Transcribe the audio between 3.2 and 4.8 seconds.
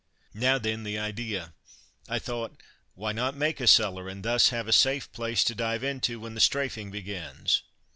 make a cellar, and thus have